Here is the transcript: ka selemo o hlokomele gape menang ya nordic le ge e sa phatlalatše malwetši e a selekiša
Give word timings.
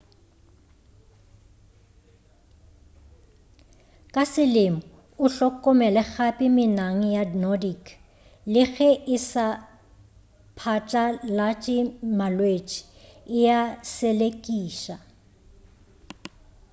ka 4.13 4.23
selemo 4.33 4.79
o 5.23 5.25
hlokomele 5.35 6.01
gape 6.13 6.47
menang 6.57 6.99
ya 7.15 7.23
nordic 7.41 7.83
le 8.53 8.63
ge 8.73 8.91
e 9.15 9.17
sa 9.29 9.47
phatlalatše 10.59 11.77
malwetši 12.17 12.79
e 13.39 13.41
a 13.59 13.61
selekiša 13.93 14.95